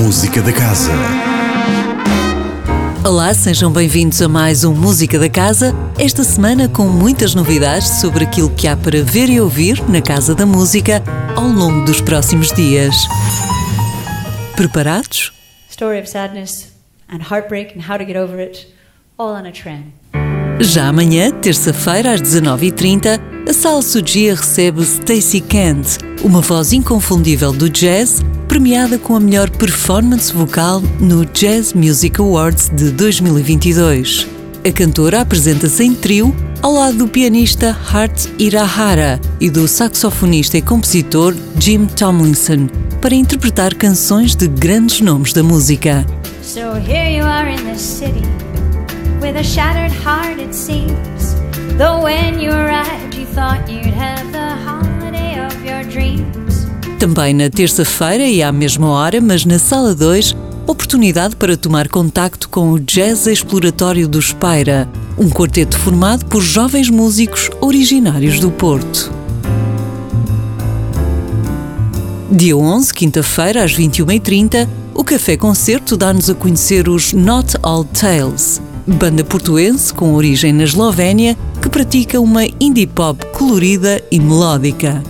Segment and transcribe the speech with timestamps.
[0.00, 0.92] Música da Casa.
[3.04, 5.74] Olá, sejam bem-vindos a mais um Música da Casa.
[5.98, 10.34] Esta semana com muitas novidades sobre aquilo que há para ver e ouvir na Casa
[10.34, 11.02] da Música
[11.36, 12.96] ao longo dos próximos dias.
[14.56, 15.34] Preparados?
[15.70, 16.72] Story of sadness
[17.12, 18.68] and heartbreak and how to get over it,
[19.18, 19.92] all on a tram.
[20.60, 27.68] Já amanhã, terça-feira, às 19h30, a Sala Sugia recebe Stacey Kent, uma voz inconfundível do
[27.68, 34.26] jazz, premiada com a melhor performance vocal no Jazz Music Awards de 2022.
[34.68, 40.62] A cantora apresenta-se em trio ao lado do pianista Hart Irahara e do saxofonista e
[40.62, 42.66] compositor Jim Tomlinson
[43.00, 46.04] para interpretar canções de grandes nomes da música.
[46.42, 48.26] So here you are in the city
[49.22, 51.36] with a shattered heart it seems.
[51.78, 56.39] Though when you arrived you thought you'd have the holiday of your dreams.
[57.00, 60.36] Também na terça-feira e à mesma hora, mas na sala 2,
[60.66, 66.90] oportunidade para tomar contacto com o jazz exploratório do Spira, um quarteto formado por jovens
[66.90, 69.10] músicos originários do Porto.
[72.30, 78.60] Dia 11, quinta-feira, às 21h30, o Café Concerto dá-nos a conhecer os Not All Tales,
[78.86, 85.02] banda portuense com origem na Eslovénia que pratica uma indie pop colorida e melódica.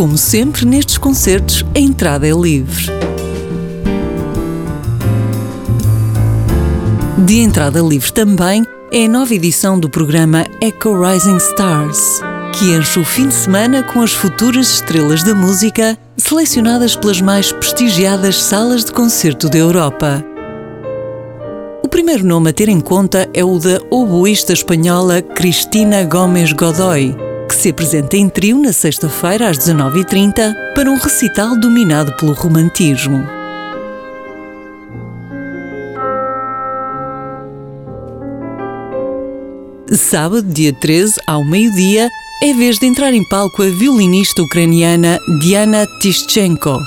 [0.00, 2.86] Como sempre, nestes concertos, a entrada é livre.
[7.18, 12.22] De entrada livre também é a nova edição do programa Echo Rising Stars,
[12.58, 17.52] que enche o fim de semana com as futuras estrelas da música selecionadas pelas mais
[17.52, 20.24] prestigiadas salas de concerto da Europa.
[21.84, 27.14] O primeiro nome a ter em conta é o da oboísta espanhola Cristina Gomes Godoy,
[27.60, 33.22] se apresenta em trio na sexta-feira às 19h30 para um recital dominado pelo romantismo.
[39.92, 42.08] Sábado, dia 13, ao meio-dia,
[42.42, 46.78] é vez de entrar em palco a violinista ucraniana Diana Tischenko,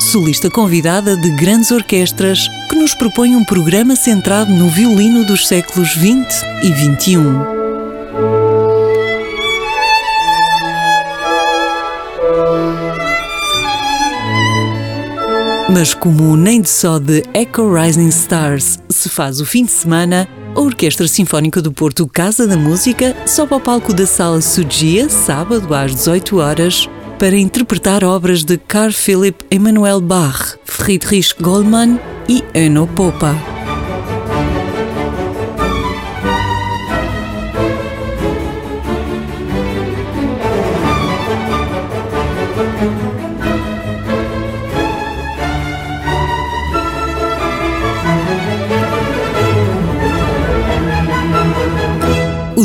[0.00, 5.90] solista convidada de grandes orquestras que nos propõe um programa centrado no violino dos séculos
[5.90, 7.61] XX e XXI.
[15.72, 20.28] Mas como nem de só de Echo Rising Stars se faz o fim de semana,
[20.54, 25.74] a Orquestra Sinfónica do Porto Casa da Música sobe ao palco da Sala Sugia, sábado
[25.74, 32.86] às 18 horas, para interpretar obras de Carl Philipp Emanuel Bach, Friedrich Goldmann e Eno
[32.86, 33.51] Popa.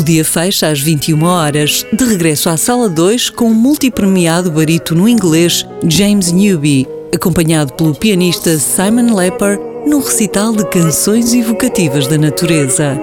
[0.08, 5.66] Dia fecha às 21 horas, de regresso à Sala 2 com o multipremiado barítono inglês
[5.86, 12.98] James Newby, acompanhado pelo pianista Simon Lepper num recital de canções evocativas da natureza.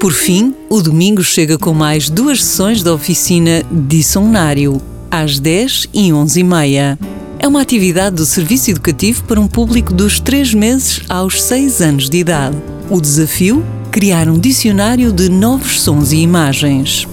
[0.00, 4.80] Por fim, o domingo chega com mais duas sessões da oficina Dicionário,
[5.10, 6.98] às 10 e 11 e meia.
[7.38, 12.10] É uma atividade do serviço educativo para um público dos 3 meses aos 6 anos
[12.10, 12.56] de idade.
[12.88, 13.64] O desafio?
[13.90, 17.06] Criar um dicionário de novos sons e imagens.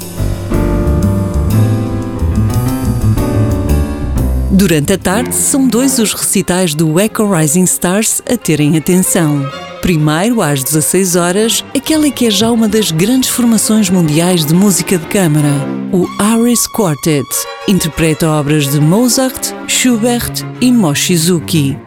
[4.52, 9.46] Durante a tarde, são dois os recitais do Echo Rising Stars a terem atenção.
[9.84, 14.98] Primeiro, às 16 horas, aquela que é já uma das grandes formações mundiais de música
[14.98, 15.52] de câmara,
[15.92, 17.28] o Aris Quartet.
[17.68, 21.78] Interpreta obras de Mozart, Schubert e Mochizuki.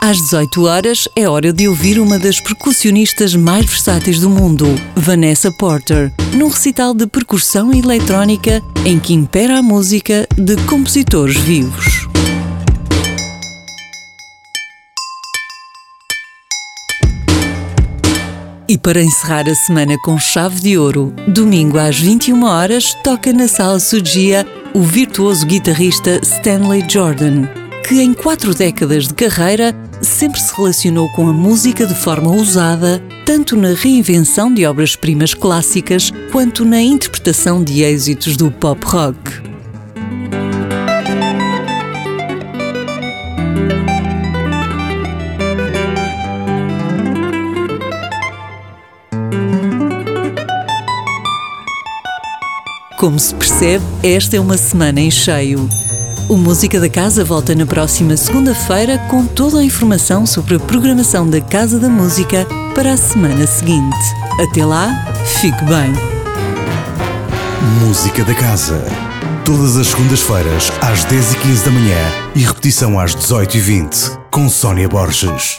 [0.00, 5.52] Às 18 horas é hora de ouvir uma das percussionistas mais versáteis do mundo, Vanessa
[5.52, 12.15] Porter, num recital de percussão eletrónica em que impera a música de compositores vivos.
[18.68, 23.46] E para encerrar a semana com chave de ouro, domingo às 21 horas toca na
[23.46, 27.46] Sala Sugia o virtuoso guitarrista Stanley Jordan,
[27.86, 29.72] que em quatro décadas de carreira
[30.02, 36.10] sempre se relacionou com a música de forma ousada, tanto na reinvenção de obras-primas clássicas
[36.32, 39.45] quanto na interpretação de êxitos do pop rock.
[52.96, 55.68] Como se percebe, esta é uma semana em cheio.
[56.30, 61.28] O Música da Casa volta na próxima segunda-feira com toda a informação sobre a programação
[61.28, 63.96] da Casa da Música para a semana seguinte.
[64.40, 64.88] Até lá,
[65.40, 65.92] fique bem.
[67.84, 68.82] Música da Casa.
[69.44, 71.98] Todas as segundas-feiras, às 10h15 da manhã
[72.34, 75.58] e repetição às 18h20, com Sónia Borges.